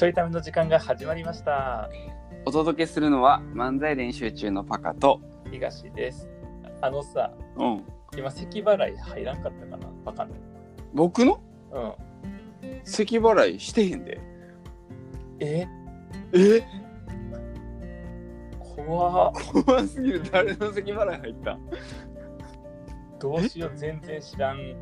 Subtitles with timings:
[0.00, 1.90] ちょいための時間が始まりました。
[2.46, 5.20] お届けするのは漫才練習中のパカと、
[5.50, 6.26] 東です。
[6.80, 7.84] あのさ、うん、
[8.16, 9.86] 今、咳払い入らんかったかな？
[10.06, 10.34] バカの。
[10.94, 11.42] 僕の？
[11.72, 11.92] うん。
[12.82, 14.18] 咳払いしてへんで。
[15.38, 15.68] え？
[16.32, 16.62] え？
[18.58, 19.32] 怖っ
[19.66, 20.22] 怖すぎる。
[20.32, 21.58] 誰の咳払い入った？
[23.18, 24.80] どうしよう、全然知らん。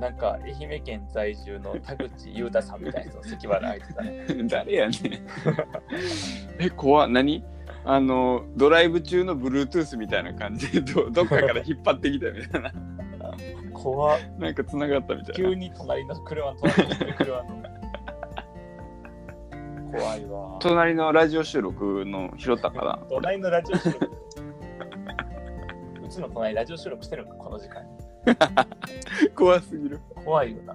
[0.00, 4.26] なんか、愛媛県在住の田口裕太さんみたいな人の咳払い入ってたね。
[4.48, 5.00] 誰やねん。
[6.60, 7.44] え、怖っ何？
[7.84, 12.72] あの、ドライブ中の Bluetooth みたいな感じで どどっかから引っ張ってきたみたいな。
[13.72, 17.62] 怖っなんか繋がったみたい急に隣の車、隣の車の。
[19.92, 20.58] 怖いわな。。
[20.60, 24.10] 隣のラジオ収録の拾ったかな隣のラジオ収録。
[26.04, 28.05] うちの隣ラジオ収録してるのか、この時間に。
[29.34, 30.00] 怖すぎる。
[30.24, 30.74] 怖いよな。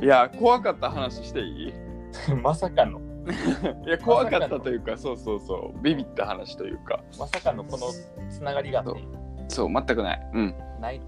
[0.00, 1.72] いや、怖かった話していい？
[2.42, 3.00] まさかの、
[3.86, 7.86] いや、怖かったというか、そうそうそう、ビビった話というか、まさかのこの
[8.30, 9.00] つながりがあって
[9.48, 10.30] そう、全くない。
[10.34, 10.54] うん。
[10.80, 11.00] ない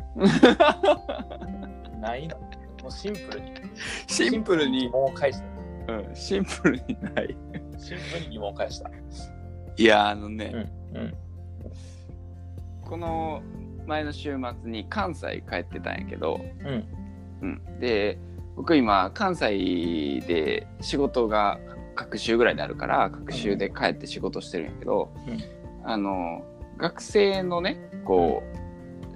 [2.01, 2.39] ないの？
[2.39, 3.53] もうシンプルに。
[4.07, 5.39] シンプルに疑、問を返し
[5.87, 5.93] た。
[5.93, 7.37] うん、シンプルにない。
[7.79, 8.91] シンプルに疑問を返した。
[9.77, 10.53] いや、あのね、
[10.95, 11.01] うん。
[11.01, 11.15] うん。
[12.83, 13.43] この
[13.89, 16.85] 前の週末に関西帰ってたんやけど、うん。
[17.41, 18.19] うん、で、
[18.57, 21.59] 僕今、関西で仕事が
[21.95, 25.43] 各週ぐらいであるから、各週で帰って仕事してるんやけど、うん
[25.85, 26.45] あの、
[26.77, 28.59] 学生のね、こう、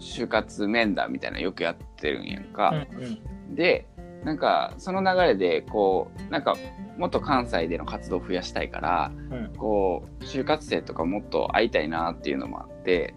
[0.03, 2.87] 就活面談みたいなのよくやってるんやんか。
[2.93, 3.55] うん。
[3.55, 3.87] で
[4.25, 6.56] なんかその流れでこうなんか
[6.97, 9.56] もっと関西での活動を増やしたいからうん。
[9.56, 13.15] こう就活生とかもっと会いたいなっていうのもあって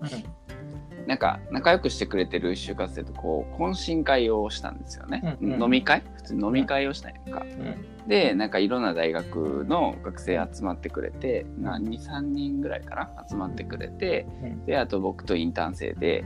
[1.07, 6.01] なんか仲良くしてくれてる就活生とこう懇親会をしたんですよね、うんうん飲み会？
[6.15, 8.07] 普通に飲み会をしたんやんか、うん。
[8.07, 13.25] でなんかいろんな大学の学生集まってくれて23人ぐらいかな？
[13.29, 14.65] 集まってくれてうん。
[14.65, 16.23] であと僕とインターン生で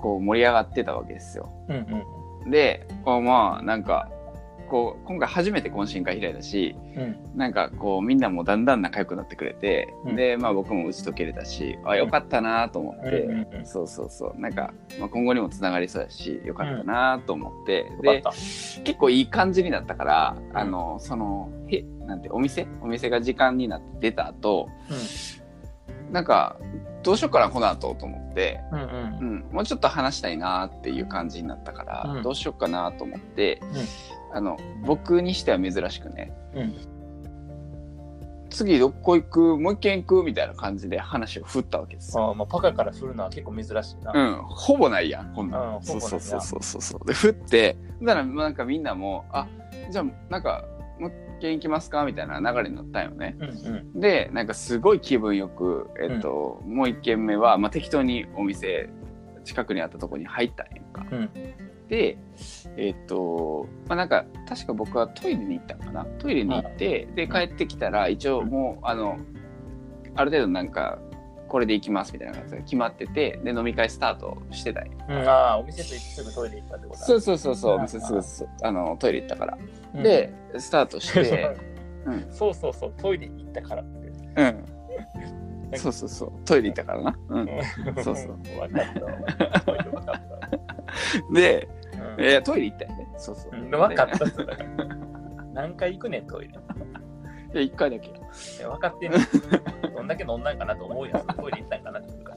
[0.00, 1.76] こう盛り上がってたわけですようん。
[2.44, 2.50] うん。
[2.50, 4.08] で、まあなんか、
[4.68, 7.16] こう今回初めて懇親会開いたし、うん。
[7.36, 10.16] なんかこうみんなもだんだん仲良くなってくれて、うん。
[10.16, 13.66] で、まあ僕も打ち解けれたし、あ、よかったなと思って、うんうんうん。
[13.66, 18.22] そうそうそう、なんか、まあ、今後にもつながりそうやし、よかったなと思って、よで、
[18.84, 20.56] 結構いい感じになったから、ん。
[20.56, 22.66] あの、その、へ、なんて、お店？
[22.80, 24.68] お店が時間になって出た後、
[26.10, 26.56] なんか、
[27.02, 28.76] どうしようかな、この後と思って、た。
[28.76, 28.82] うん。
[28.82, 29.18] うん。
[29.18, 32.22] うん、もうちょっと話したいなっていう感じになったから、うん。
[32.22, 33.60] どうしようかなと思って、
[34.36, 36.74] あの僕にしては珍しくねうん。
[38.50, 39.56] 次どこ行く？
[39.58, 40.22] もう一軒行く？
[40.22, 42.24] みたいな感じで話を振ったわけですよ。
[42.28, 43.68] ああ、まあ、パカから振るのは結構珍し
[44.00, 44.12] いな。
[44.14, 49.46] うん、ほぼないやんこんなうんんそうそうそうそうそうそうで振ってだからなんかみんなもあ
[49.90, 50.64] じゃあなんか
[51.00, 52.04] もう一軒行きますか？
[52.04, 53.48] みたいな流れになったんよねうん。
[53.48, 54.00] うん。
[54.00, 58.90] でなんかすごい気分よく、えっともう一軒目は、まあ、適当にお店
[59.44, 61.30] 近くにあったとこに入ったんやんかうん。
[61.88, 62.18] で
[62.76, 66.04] えっ、とまあなんか確か僕はトイレに行ったのかな。
[66.18, 69.18] トイレに行って、で帰ってきたら一応もうあの
[70.14, 70.98] ある程度なんか
[71.48, 74.92] これで行きますみたいな感じが決まっててで飲み会スタートしてたんよ。
[75.08, 75.28] うん。
[75.28, 77.06] ああ、お店とすぐトイレ行ったってことだ。
[77.06, 77.80] そうそうそうそううん。
[77.80, 79.58] お店すぐすあのトイレ行ったから、
[79.94, 80.02] うん。
[80.02, 81.54] でスタートして
[82.06, 82.10] う。
[82.10, 82.26] ん。
[82.30, 84.08] そうそうそう、トイレ行ったからって。
[84.36, 84.64] うん。
[85.76, 87.18] そうそうそうトイレ行ったからな。
[87.28, 87.46] うん。
[88.02, 88.38] そうそう。
[88.58, 89.00] 分かった。
[89.72, 91.32] 分かった。
[91.32, 91.68] で
[92.16, 92.24] うん。
[92.24, 93.08] いやトイレ行ったよね。
[93.16, 94.24] そうそう、うん分かっでた。
[94.24, 94.96] っすだから。
[95.54, 96.54] 何回行くねん、トイレ。
[97.54, 98.08] いや一回だけ。
[98.08, 98.12] い
[98.60, 99.20] や分かってんねん。
[99.94, 101.26] どんだけ飲んだんかなと思うやん。
[101.26, 102.36] トイレ行ったんかなって言うか。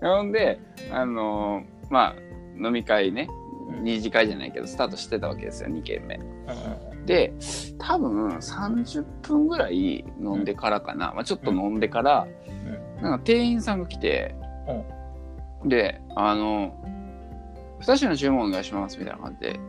[0.00, 0.16] ら。
[0.16, 0.58] ほんで、
[0.92, 2.14] あのーまあ、
[2.56, 3.28] 飲み会ね、
[3.68, 3.84] うん。
[3.84, 6.16] 二次会じゃないけど、スタートしてたわけですよ、2軒目。
[6.16, 7.32] うんで、
[7.78, 12.26] 多分30分ぐらい飲んでからかな、まあ、ちょっと飲んでから、
[13.00, 14.34] なんか店員さんが来て、
[15.64, 16.74] で、あの、
[17.80, 19.60] 2品注文お願いしますみたいな感じで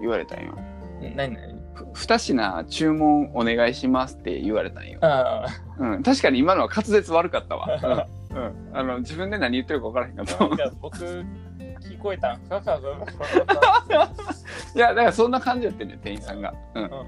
[0.00, 0.54] 言われたんよ。
[1.00, 1.16] うん。
[1.16, 1.56] 何何？
[1.74, 4.98] ふ2品注文お願いしますって言われたんよ。
[5.02, 5.46] あ
[5.78, 7.68] うん、確かに今のは滑舌悪かったわ。
[8.30, 10.36] うん、うんあの自分で何言ってるか分からへんかった
[10.80, 12.40] 僕、聞こえたん？
[14.74, 16.54] いや、だからそんな感じやってんねん、店員さんが。
[16.74, 16.84] うん。
[16.84, 17.06] うんうん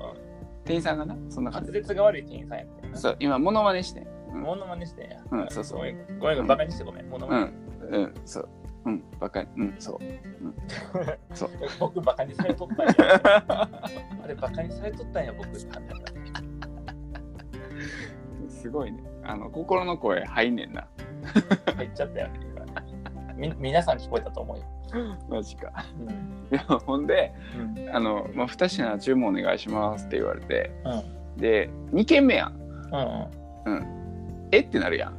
[0.65, 1.83] 店員さんがな、そんな感滑じ。
[1.83, 2.89] 舌が悪い店員さんやって。
[2.93, 4.07] そう、今、モノマネして。
[4.31, 5.17] モノマネしてんや。
[5.31, 7.09] うんそうそうごめん、ごめんバカにしてごめん。
[7.09, 7.53] モノマネ。
[7.89, 7.95] うん。
[7.95, 8.49] うん、そう。
[8.89, 9.49] うん、バカに。
[9.57, 9.99] うん、そう。
[11.37, 11.51] そう。
[11.79, 12.95] 僕、バカにされとったんや。
[14.25, 15.49] あれ、バカにされとったんや、僕。
[18.49, 19.03] すごいね。
[19.25, 20.89] あの、心の声入んねんな。
[21.77, 22.29] 入っちゃったよ。
[23.37, 24.65] み皆さん聞こえたと思うよ。
[25.29, 25.71] マジか。
[26.01, 26.09] うん。
[26.09, 26.15] い
[26.51, 27.95] やほんで、うん。
[27.95, 31.41] あの、まあ、2品注文お願いしますって言われて、うん。
[31.41, 32.55] で、2軒目やん。
[33.67, 33.73] うん。
[33.73, 34.49] うん。
[34.51, 35.15] えってなるやん。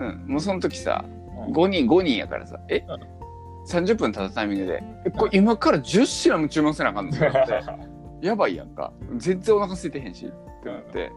[0.00, 0.08] うん。
[0.08, 0.26] うん。
[0.26, 1.17] もうその時さ、うん。
[1.46, 3.18] 5人、5人やからさ、え、うん。
[3.68, 7.16] 30分経ったタイミングで、え、これ今から10品も注文せなあかんの？
[7.16, 8.92] ってなって、やばいやんか。
[9.16, 10.30] 全然お腹空いてへんし、っ
[10.62, 11.12] てなって。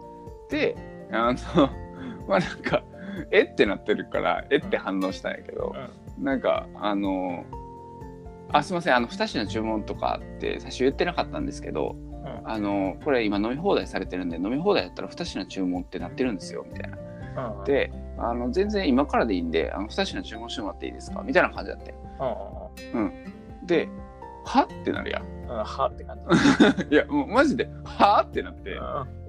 [0.50, 0.76] で、
[1.12, 1.70] あの、
[2.28, 2.84] まあなんか、
[3.32, 3.42] え？
[3.44, 4.58] ってなってるから、え？
[4.58, 5.74] って反応したんやけど、
[6.20, 7.46] なんか、あの、
[8.52, 12.50] あ、すいません、あの、2品注文とかって最初言ってなかったんですけど、うん。
[12.50, 16.98] あの、これ今飲み放題されてるんで、飲み放題だったら2品注文ってなってるんですよ、みたいな。
[17.36, 17.64] うん。
[17.66, 21.22] で、あの、全然今からでいいんで、あの、2品注文してもらっていいですか？
[21.24, 22.72] みたいな感じだったよ。
[22.94, 23.12] うん。
[23.66, 23.88] で、
[24.46, 24.64] は？
[24.64, 25.24] ってなるやん。
[25.24, 25.64] うん。
[25.64, 26.88] はって感じ。
[26.90, 28.26] いや、もうマジで、は？
[28.28, 28.78] ってなって、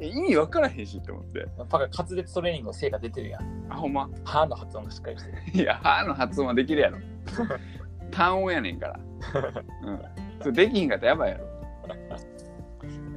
[0.00, 1.40] 意味わからへんしって思って。
[1.40, 1.50] ん。
[1.68, 3.42] パカ滑舌トレーニングの成果出てるやん。
[3.70, 4.08] あ、ほんま？
[4.24, 5.38] はの発音がしっかりしてる。
[5.62, 6.98] いや、はの発音はできるやろ。
[8.10, 9.00] 単音やねんから。
[9.84, 10.02] うん。
[10.40, 11.44] それできひんかったらやばいやろ。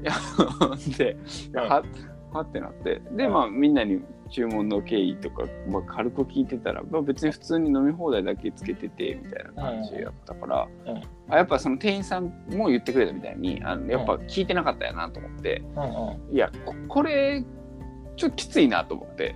[0.02, 0.12] いや、
[0.98, 1.18] で、
[1.50, 1.84] いやは、
[2.32, 2.42] は？
[2.42, 3.02] ってなって。
[3.12, 11.02] で、まあ、みんなに注文の経緯とか、まあ、軽く聞いてたら、まあ、別に普通に飲み放題だけつけてて、みたいな感じやったから、うん。
[11.30, 16.36] あやっぱその店員さんも言ってくれたみたいに、あのやっぱ聞いてなかったやなと思って、うんうん。
[16.36, 17.44] いや、ここれ、
[18.16, 19.36] ちょっときついなと思って、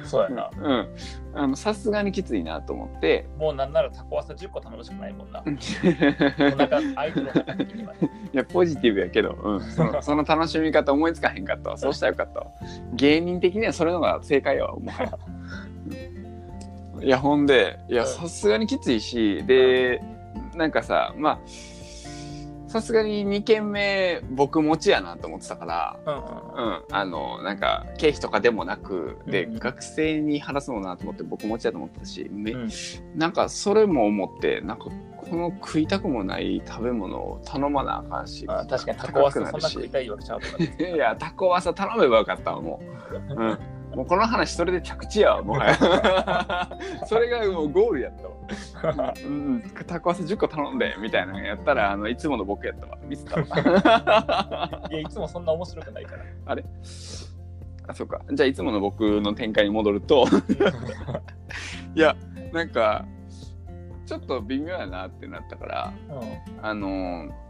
[0.00, 0.06] うん。
[0.06, 0.50] そうやな。
[0.56, 0.88] うん。
[1.34, 5.40] あの、さすがにきついなと思って、もうなんならタコワサ10個頼むしかないもんな。
[5.40, 8.10] いお腹、相手のお腹的にはね。
[8.32, 11.78] や、ポジティブやけど、うん、そのその楽しみ方思いつかへんかったわ。
[11.78, 12.46] そうしたらよかったわ。
[12.94, 15.18] 芸人的にはそれのが正解やわ、もはや。
[15.28, 15.36] うん
[17.02, 20.02] いや、ほんで、いや、うんさすがにきついし、で、
[20.54, 21.38] なんかさ、まあ、
[22.68, 26.20] さすがに2軒目僕持ちやなと思ってたから、うんうん。
[26.68, 29.58] うん、あのなんか経費とかでもなくで、うん。
[29.58, 32.70] 学生に話すのなと思って僕持ちだと思ってたしめ、うん。
[33.14, 34.86] なんかそれも思ってなんか
[35.16, 40.76] この食いたくもない食べ物を頼まなあかんしあ確かにタコワサそんないたいわけちゃうとかね。
[40.94, 42.80] いやタコワサ頼めばよかったわも
[43.30, 43.58] う、うん、
[43.96, 46.78] もうこの話それで着地やわもはや。
[47.08, 48.12] それがもうゴールやっ
[48.82, 52.98] たわ、うん、タコワサ10個頼んでみたいなのやったらあのいつもの僕やったわ。
[53.08, 56.24] ミスったわいや、いつもそんな面白くないから。
[56.44, 56.64] あれ？
[57.88, 58.20] あ、そうか。
[58.30, 60.26] じゃあ、いつもの僕の展開に戻ると、
[61.94, 62.16] いや、
[62.52, 63.06] なんか、
[64.04, 66.64] ちょっと微妙やなってなったから、うん。
[66.66, 67.45] あのー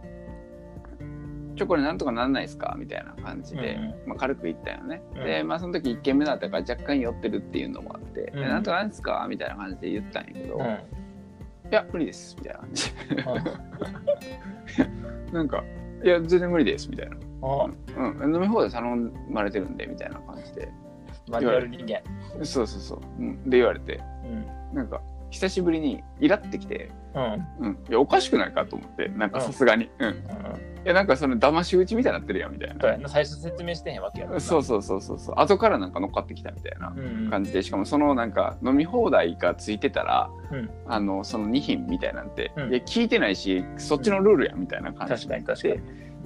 [1.57, 2.75] ちょ、これなんとかなんないですか？
[2.79, 5.03] みたいな感じで、うんまあ、軽く言ったよね。
[5.17, 9.27] うんで、まあ、その時1軒目だったから若干酔ってるっていうのもあって、うんえなんとかなんですか？
[9.29, 10.79] みたいな感じで言ったんやけど、いうん。
[11.71, 12.37] や、無理です。
[12.39, 13.23] みたいな感じで。
[15.33, 15.65] なんか、
[16.05, 16.89] いや、全然無理です。
[16.91, 17.17] みたいな。
[17.17, 18.21] うん。
[18.25, 18.97] うん、飲み放題頼
[19.31, 20.69] まれてるんで、みたいな感じで。
[21.29, 22.01] マニュアル人間。
[22.45, 23.01] そうそうそう。
[23.19, 24.77] うん、で言われて、うん。
[24.77, 25.01] なんか、
[25.31, 27.67] 久しぶりにイラってきて、うん。
[27.67, 29.91] うん、いや、おかしくないかと思って、なんかさすがに。
[29.99, 30.09] うん。
[30.11, 30.17] いうん。
[30.85, 32.97] や、なんかその騙し討ちみたいになってるやん、みたいな。
[32.99, 34.41] な最初説明してへんわけやからな。
[34.41, 35.35] そうそうそうそうそう。
[35.39, 37.31] 後からなんか乗っかってきたみたいなうん。
[37.31, 45.69] 感じで、しかもそのなんか飲み放題がついてたら、うんあの、その2品みたいなんて、うんいや、聞いてないし、そっちのルールや、みたいな感じ確かに確か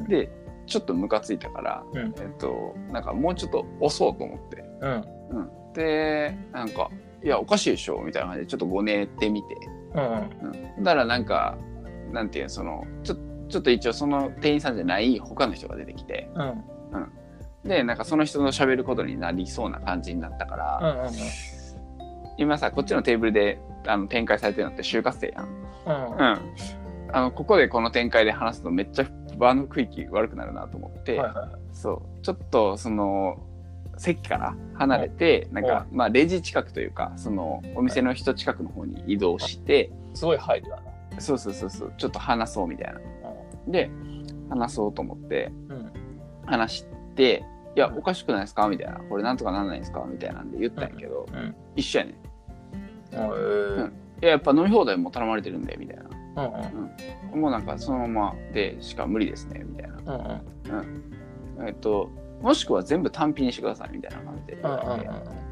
[0.02, 0.06] に。
[0.08, 0.30] で、
[0.66, 5.04] ちょっとムカついたから、うんえっと、なんかもうちょっと押そうと思って、うん。
[5.30, 5.72] うん。
[5.72, 6.90] で、なんか、
[7.22, 9.56] いや、おかしいでしょみたいな感じで、ちょっとごねってみて。
[9.94, 10.48] うん。
[10.76, 10.84] うん。
[10.84, 11.56] だからなんか、
[12.12, 13.16] なんていうのその、ちょ
[13.48, 17.68] ちょっと一応その店員さんじゃない他の人が出てきて、うん。
[17.68, 21.06] で、なんかその人の喋ることになりそうな感じになったから、うん。
[21.06, 21.12] うん。
[22.38, 25.46] 今さ、こっちのテーブルであの展開されてるのって就活生やん。
[25.46, 26.12] うん。
[26.12, 26.38] うん。
[27.12, 31.48] あの、ここでこの展開で話すとめっちゃ場の区域悪くなるなと思って、はいはい。
[31.72, 33.38] そう、ちょっとその、
[34.00, 41.20] 席から離れて、なんか、まあ、レジ近くというか、その、お店の人近くの方に移動して、すごい配慮やな。
[41.20, 43.00] そうそうそうそう、ちょっと話そうみたいな。
[43.68, 43.90] で、
[44.48, 45.92] 話そうと思って、うん。
[46.46, 47.44] 話して、
[47.76, 48.68] いや、おかしくないですか？
[48.68, 48.98] みたいな。
[49.00, 50.04] これなんとかなんないですか？
[50.10, 51.54] みたいなんで言ったんやけど、うん。
[51.76, 52.14] 一緒やねん。
[52.14, 52.18] い
[53.16, 53.92] うん。
[54.22, 56.04] や、やっぱ飲み放題も頼まれてるんで、みたいな。
[57.34, 57.40] うん。
[57.40, 60.42] もうなんかそのままでしか無理ですね、みたいな。
[61.58, 61.66] うん。
[61.66, 64.58] えっと、もしくは全部単品にしてください、みたいな感じで。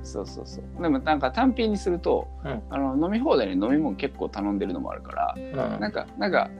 [0.02, 0.83] そうそうそう。
[0.83, 5.40] でもなんか単品にすると、うんあの飲み放題に飲み物結構頼んでるのもあるから、う
[5.76, 5.80] ん。
[5.80, 6.50] なんか、なんか、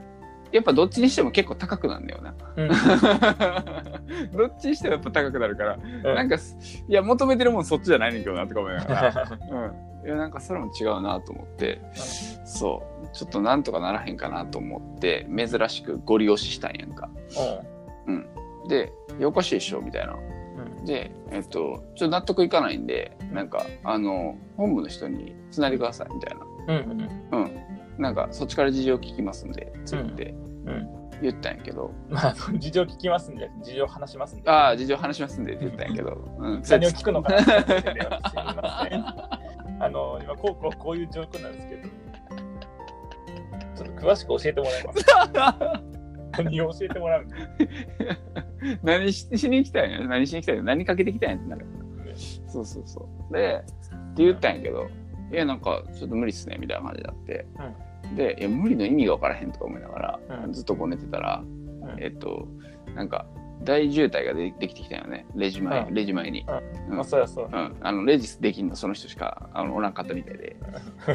[0.51, 2.33] やっぱどっちにしても結構高くなるんだよな。
[2.55, 2.67] うん。
[4.37, 9.37] どっちにしてもやっぱ高くなるから、うんなんかす、いや、求めてるもんそっちじゃないねんけどなとか思いながら、
[10.03, 10.07] うん。
[10.07, 11.81] いや、なんかそれも違うなと思って、
[12.45, 17.09] そう、ちょっとなんとかならへんかなと思って、珍しくゴリ押ししたんやんか。
[18.07, 18.48] で、い
[19.19, 20.13] やおかしいでしょみたいな。
[20.13, 20.85] うん。
[20.85, 26.45] で、えっと、ちょっと納得いかないんで、なんか、あの、本部の人につないでください、みたいな。
[26.45, 26.91] ううん
[27.31, 28.01] うんうん。
[28.01, 30.33] なんか、そっちから事情聞きますんで、つって
[30.65, 30.99] うん。
[31.21, 34.49] 言ったんやけど、まあ、事情聞きますんで、事情話しますんで。
[34.49, 36.61] ああ、事情話しますんでって言ったんやけど、うん。
[36.69, 38.09] 何を聞くのかなって思って。
[39.81, 41.89] あの、今、こうこうこういう状況なんですけど、
[43.75, 45.79] ちょっと詳しく教えてもらいます。
[46.43, 47.25] 何を教えてもらう
[48.83, 49.99] 何ししに来たんや？
[50.01, 50.63] 何しに来たんや？
[50.63, 51.65] 何かけてきたんやってなる。
[52.47, 53.33] そうそうそう。
[53.33, 54.87] で、って言ったんやけど、
[55.31, 57.45] いや、なんか、ちょっと無理っすね、みたいな感じになって。
[58.15, 60.53] で、いや、無理の意味が分からへんとか思いながら、うん。
[60.53, 61.45] ずっとこう寝てたら、ん。
[61.99, 62.47] えっと、
[62.95, 63.25] なんか、
[63.63, 65.93] 大渋滞がでできてきたよね、レジ前、うん。
[65.93, 66.45] レジ前に。
[66.89, 66.95] うん。
[66.95, 67.49] まあ、そうやそう。
[67.51, 70.55] うん、あのレジスできんのその人しかあのおらんかったみたいで、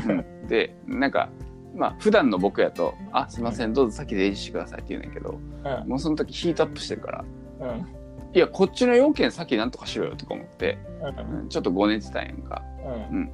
[0.06, 1.30] うん、でなんか
[1.74, 5.38] まあ普段の僕やと「あすいませんどうぞ先レジしてください」って言うんだけど
[5.82, 5.88] うん。
[5.88, 7.24] もうその時ヒートアップしてるから
[7.60, 7.86] うん
[8.34, 11.40] 「いやこっちの要件先なんとかしろよ」とか思って、うん。
[11.40, 12.62] うん、ちょっとごねてたんやんか。
[13.10, 13.30] うん。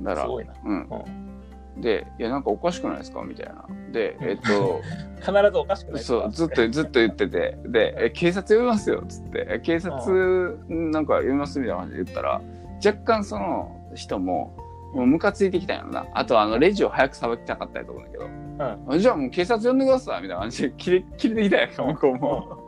[0.00, 0.52] だからすごいな。
[0.64, 0.88] うん。
[1.80, 3.64] で「いやなんかおかしくないですか?」みたいな。
[3.92, 4.80] でえっと
[5.20, 6.22] 必ずおかしくないですか？
[6.22, 7.58] そうずっとずっと言ってて。
[7.66, 9.46] でえ「警察呼びますよ」っつって。
[9.48, 12.40] え「警察なんか呼びます」みたいな感じで言ったら
[12.84, 14.56] 若干その人も
[14.92, 16.06] もうムカついてきたんやろな。
[16.12, 18.28] あとあのレジを早くさばきたかったやと思うんだけど、
[18.88, 20.74] あじゃあもう警察呼んでくださいみたいな感じで。
[20.76, 22.58] 切れ切れてきたやんか向こうも。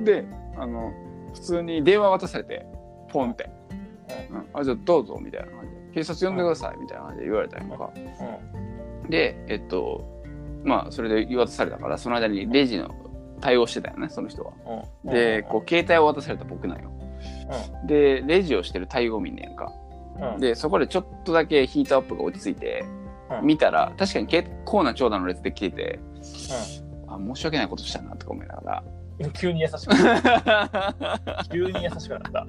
[0.00, 0.24] で
[0.58, 0.92] あの
[1.34, 2.66] 普通に電話渡されて
[3.08, 3.48] ポンって
[4.30, 7.90] 「うん、あじゃあどうぞ」みたいな感じで「警察呼んでください」みたいな感じで言われたやんか。
[9.08, 10.04] でえっと
[10.64, 12.90] まあそれで言い渡されたからその間にレジの
[13.40, 14.52] 対応してたよねその人は。
[15.04, 15.12] うん。
[15.12, 16.90] でこう携帯を渡された僕なんよ。
[17.86, 19.72] でレジをしてる対応見んねんか。
[20.20, 20.40] うん。
[20.40, 22.84] でそこでちょっとだけヒートアップが落ち着いて
[23.40, 23.46] うん。
[23.46, 26.00] 見たら確かに結構な長蛇の列で来てて
[27.08, 28.82] あ申し訳ないことしたなとか思いなが
[29.20, 29.94] うん急に優しく。
[29.94, 30.68] なっら
[31.20, 31.44] た。
[31.50, 32.46] 急に優しくなった。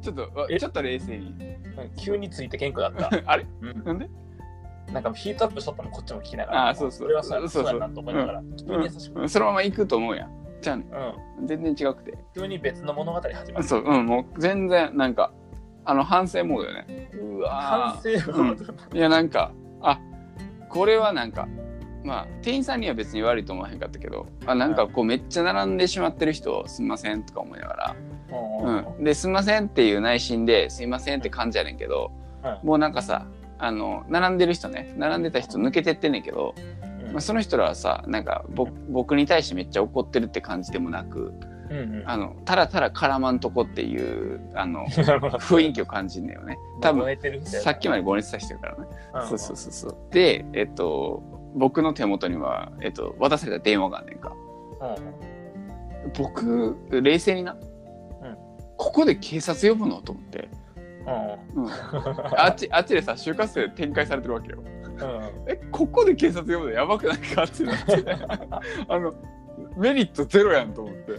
[0.00, 0.58] ちょっとえ？
[0.60, 1.26] ちょっと冷静に。
[1.26, 1.96] うん。
[1.96, 3.10] 急についてけんくなった。
[3.26, 3.46] あれ？
[3.60, 3.84] うん。
[3.84, 4.08] なんで？
[4.92, 6.68] なんかヒートアップしとったのこっちも聞きながら。
[6.68, 7.08] あそうそう。
[7.08, 7.72] これはそうやそうそう。
[7.72, 8.42] そうやなと思いながら。
[8.56, 10.30] 急に優しくそのまま行くと思うやん。
[10.62, 10.76] じゃあ。
[10.76, 11.46] うん。
[11.48, 12.16] 全然違くて。
[12.36, 13.64] 急に別の物語始まる。
[13.64, 13.82] そう。
[13.84, 14.06] うん。
[14.06, 15.32] もう全然なんか
[15.84, 17.10] あの反省モードよね。
[17.14, 18.72] う反わ省モード。
[18.72, 20.00] ーいやなんかあ
[20.68, 21.48] これはなんか
[22.04, 27.96] まあ店員さんには別に悪いと思わへんかったけどあなんかこうめっちゃ並んでしまってる人すんませんとか思いながら。
[28.62, 28.96] うん。
[28.96, 32.12] うん、ですんませんっていう内心ですいませんって感じやねんけど、
[32.62, 33.26] うもうなんかさ
[33.58, 36.54] あの並んでる人ね並んでた人抜けてってんねんけど、
[37.12, 41.32] まあ、その人らはさなんかぼ僕に対してめっちゃ怒ってるって感じでもなく
[41.70, 42.02] うんうん。
[42.06, 44.86] あのただただ絡まんとこっていうあの
[45.38, 46.58] 雰囲気を感じんねんよね。
[46.80, 47.06] 多分
[47.44, 49.96] さっきまでご熱さしてるからね、うんそうそうそうそう。
[50.10, 51.22] でえっと
[51.54, 54.32] 僕の手元には、えっと、渡された電話があんねんか。
[54.80, 56.12] うん。
[56.16, 57.58] 僕冷静にな、ん。
[58.76, 60.00] ここで警察呼ぶの？
[60.00, 60.48] と思って、
[61.54, 61.64] うん。
[61.64, 61.70] うん、
[62.36, 64.58] あっちあっちでさ就活生展開されてるわけよ。
[64.62, 65.50] うん。
[65.50, 67.44] えここで警察呼ぶのやばくないか？
[67.44, 67.92] ってなって。
[68.88, 69.12] あの
[69.76, 71.12] メリットゼロやんと思って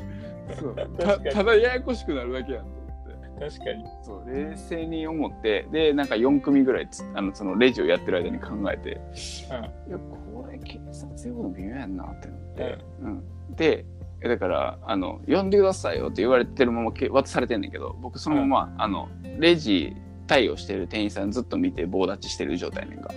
[0.53, 0.75] そう。
[0.98, 3.58] たただややこしくなるだけやんと思って。
[3.58, 3.86] 確かに。
[4.03, 13.24] そう冷静に思ってでなんか4組ぐらいつあのそのレジをやってる間に考えて、いやこれ警察呼ぶの微妙やんなって思って、うん。
[13.55, 13.86] で
[14.22, 19.96] えだからあの呼んでくださいよって言われてるままけ渡されてんねんけど僕そのまま、あのレジ
[20.27, 23.10] 対応してる店員さんずっと見て棒立ちしてる状態ねんか。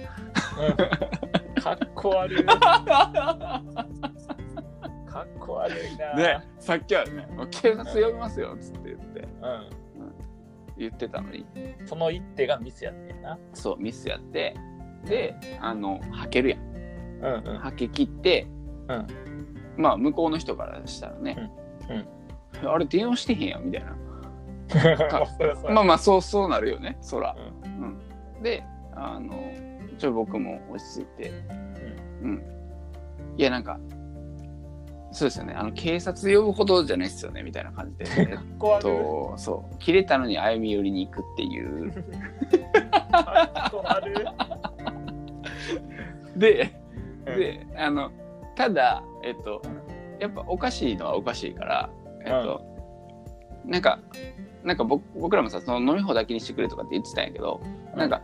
[0.59, 0.77] うん。
[1.63, 2.45] かっこ悪い。
[5.15, 6.17] かっこ悪いな。
[6.17, 9.21] でさっきはね「警察呼びますよ」っつって言って。
[9.21, 9.27] う
[10.77, 11.43] 言ってたのに。
[11.43, 11.47] ん。
[11.87, 13.39] その一手がミスやってんな。
[13.53, 14.57] そうミスやって。
[15.05, 16.61] であのはけるやん。
[16.61, 17.59] うんうん。
[17.61, 18.49] はけ切って、
[18.89, 19.07] うん。
[19.77, 21.49] まあ向こうの人からしたらね、
[22.65, 23.97] あれ電話してへんやんみたいな。
[25.63, 27.99] まあまあまあそうそうなるよねそら、うん。
[28.37, 28.65] うん、で
[28.97, 29.33] あの
[29.97, 31.33] ちょ僕も落ち着いて。
[32.23, 32.43] うん、
[33.37, 33.79] いやなんか
[35.15, 35.55] そうですよね。
[35.55, 39.79] あの警察呼ぶほどじゃないっすよねみたいな感じで、 えかっとそう。
[39.79, 41.93] 切れたのに歩み寄りに行くっていう。
[46.37, 46.75] で
[47.27, 47.39] うん。
[47.39, 48.11] であの
[48.57, 49.63] ただえっと
[50.19, 51.91] やっぱおかしいのはおかしいから
[52.25, 52.61] えっと、
[53.65, 54.01] なんか
[54.65, 57.61] なんか僕僕らもさその飲み放だけにしてくれとかって言ってたんやけど、
[57.95, 58.21] なんか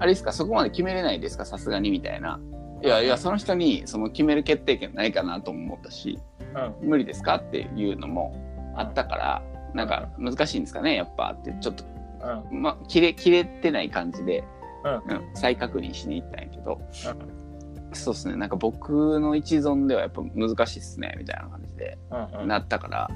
[0.00, 2.40] あれですかそこまで決めれないですかさすがにみたいな。
[2.82, 6.18] いやいやその人にその決める決定権ないかなとも思ったし。
[6.18, 6.31] うん
[6.80, 7.36] 無理ですか？
[7.36, 8.34] っていうのも
[8.76, 9.42] あったから
[9.74, 11.54] なんか難しいんですかねやっぱって。
[11.60, 11.84] ちょっと
[12.50, 12.62] うん。
[12.62, 14.44] ま切れ切れてない感じで、
[14.84, 15.16] うん。
[15.16, 15.30] うん。
[15.34, 16.80] 再確認しに行ったんやけど、
[17.92, 18.36] そうですね。
[18.36, 21.98] なんか僕の一存ではやっぱ難しいっすねみたいな感じで
[22.46, 23.10] なったから、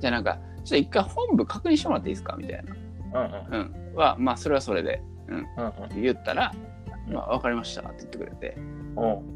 [0.00, 2.36] じゃあなんかちょっと一回本部確認してもらっていいですか？
[2.36, 2.64] みたい
[3.12, 3.20] な、
[3.52, 5.02] うんはまあそれはそれで。
[5.28, 5.36] うん。
[5.36, 5.40] う
[5.98, 6.52] ん言ったら
[7.08, 8.85] まあ、分かりましたって言ってくれて、うん。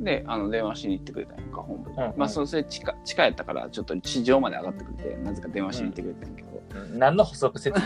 [0.01, 1.97] で、あの電話しに行ってくれたんやんか、本部に。
[2.17, 7.85] まあ、そそれ地下、地下やったから、ちょっと地上まで上がってくれて、なぜか電話しに行ってくれたんやけど、うん何の補足説明？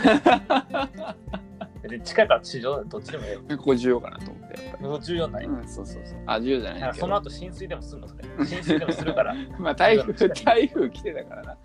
[2.03, 3.41] 地下から地上どっちでもええよ。
[3.57, 5.43] ここ重要かなと思って、やっ重要ない。
[5.43, 5.49] り。
[5.49, 6.19] うん、そうそうそう。
[6.25, 6.93] あ、重要じゃない。
[6.95, 8.23] その後浸水でもするのそれ。
[8.45, 9.35] 浸水でもするから。
[9.59, 11.53] まあ、台風、台風来てたからな。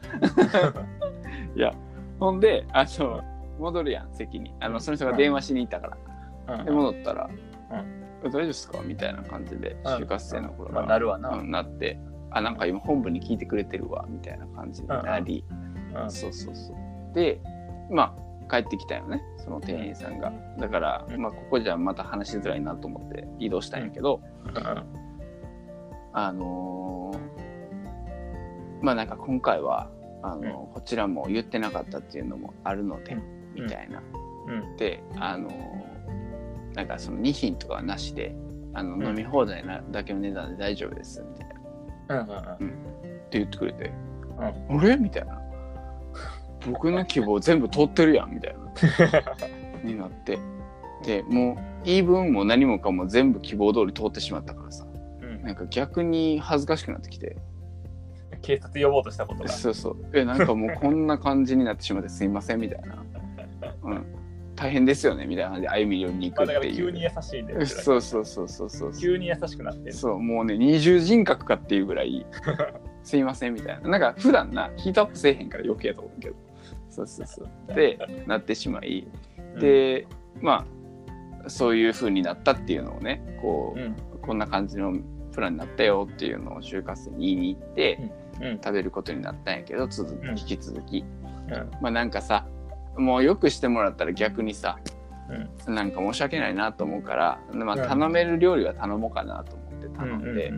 [1.57, 1.73] いや、
[2.19, 3.23] ほんで、あの、
[3.59, 4.55] 戻るやん、席に。
[4.61, 5.97] あの、その人が電話しに行ったか
[6.47, 6.57] ら。
[6.59, 7.31] うんで、戻ったら、う
[7.73, 7.85] え
[8.23, 8.81] 大丈夫ですか？
[8.83, 11.31] みたいな感じで、就活生の頃まあ、から、なるわな。
[11.31, 11.99] うんなって、
[12.31, 15.45] あ、なんか今本部に聞いてくれてるわ、みたいな感じになり、
[15.95, 16.11] うん。
[16.11, 17.15] そうそうそう。
[17.15, 17.41] で、
[17.91, 18.15] ま
[18.49, 20.33] あ、帰ってきたよね、その店員さんが。
[20.59, 21.21] だから、うん。
[21.21, 24.21] まあ、ここじゃまた話しづらいなと思って移動したんやけど、
[26.13, 27.21] あのー
[28.83, 29.91] まあなんか今回は、
[30.23, 33.17] あのーこちらも言ってなかったっていうのもあるので、う
[33.61, 33.65] ん。
[33.65, 34.03] みたいな。
[34.47, 34.77] うん。
[34.77, 35.90] で、あのー
[36.75, 38.35] なんかその2品とかはなしで、
[38.75, 41.49] あのうん飲み放題なだけの値段で大丈夫です、みたい
[42.29, 42.55] な。
[42.55, 42.67] っうん。
[42.67, 42.75] うん。
[43.31, 43.93] て言ってくれて、
[44.39, 44.97] あれ？
[44.97, 45.41] みたいな。
[46.71, 48.61] 僕の希望全部通ってるやん、みたいな。
[49.83, 50.39] になって。
[51.05, 54.87] で、もう言い分も何もかも全部希望通り通ってしまったからさ、
[55.23, 57.37] うんなんか逆に恥ずかしくなってきて、
[58.43, 59.49] 警察呼ぼうとしたことが。
[59.49, 59.97] そうそう。
[60.13, 63.05] え、なんかもうこんな感じになってしまってすいませんみたいな。
[63.83, 64.05] うん。
[64.61, 66.77] 大変ですよねみたいな感じで歩み寄りに行まあくっていう。
[66.77, 67.65] 急に優しいんだよ。
[67.65, 68.93] そうそうそうそうそう。
[68.93, 69.93] 急に優しくなってる。
[69.95, 72.27] そう、もうね、二重人格かっていうぐらい、
[73.03, 73.89] すいませんみたいな。
[73.89, 76.37] なんか普段な、ヒートアップせえへんから余計やと思うけど。
[76.91, 77.75] そうそうそう。
[77.75, 79.07] で、なってしまい、
[79.59, 80.07] で、
[80.43, 80.67] ま
[81.47, 84.95] あ、そういう風になったっていうのをね、こうん、う、こんな感じの
[85.33, 87.99] プランになったよっていうのを就活生に言いに行って、
[88.43, 88.61] うん。
[88.63, 91.05] 食べることになったんやけど続うん引き続き、
[91.49, 91.71] うん。
[91.81, 92.47] まあなんかさ
[93.01, 94.79] もうよくしてもらったら逆にさ
[95.67, 95.75] うん。
[95.75, 100.53] なんか申し訳ないなと思うから、まあ、うん頼める料理は頼もうかなと思って頼んで、う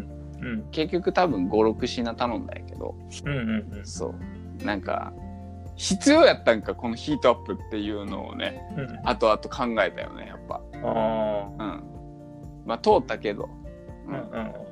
[0.47, 0.69] ん。
[0.71, 2.95] 結局多分56品頼んだんやけど
[3.25, 3.33] うん。
[3.33, 3.79] うん。
[3.79, 3.87] うん。
[3.87, 4.15] そ
[4.61, 5.13] うなんか
[5.77, 9.09] 必要やったんかこのヒートアップっていうのをねうん。
[9.09, 11.85] 後々考えたよねやっぱあうん
[12.65, 13.49] まあ通ったけど、
[14.09, 14.11] あ。
[14.11, 14.31] うん。
[14.31, 14.47] うん。
[14.47, 14.63] うん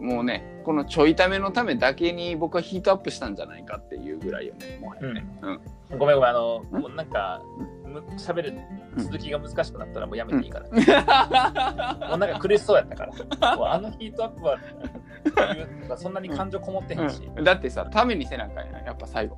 [0.00, 7.42] もうねこのちょいためのためだけに僕はヒートアップしたんじゃないかっていうぐらいよねもはやね、うんごめんごめん、あの、もうなんか、
[7.84, 8.54] む喋る
[8.96, 12.08] 続きが難しくなったらもうやめていいから。
[12.08, 13.06] もうなんか苦しそうやったか
[13.40, 13.56] ら。
[13.56, 17.30] もうあのヒートアップは、そんなに感情こもってへんし。
[17.36, 19.36] うんだってさためにせなあかんやんやっぱ最後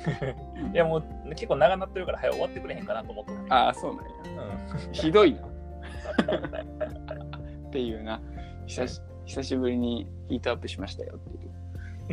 [0.72, 3.54] いやもう結構長なってるから早終わってくれへんかなと思ってた。
[3.54, 5.40] ああそうなんやうひどいな
[7.68, 8.20] っていうな
[8.66, 11.49] 久し久しぶりにヒートアップしましたよっていうん。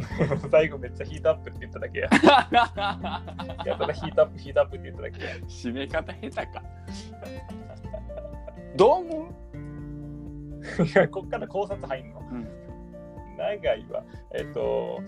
[0.51, 2.07] 最後めっちゃヒートアップって言っただけや。
[3.65, 5.29] いやただヒートアップ、ヒートアップって言っただけや。
[5.47, 6.63] 締め方下手か
[8.75, 9.57] どう思う、
[10.83, 12.19] いやこっから考察入んの。
[12.31, 12.47] うん、
[13.37, 14.03] 長いわ。
[14.33, 15.01] えっと、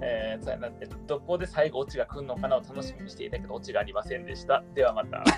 [0.00, 4.62] えーなえっと、どこで最後オチが来るのかなを楽しみにしていたけど、オチがありませんでした。
[4.74, 5.24] ではまた。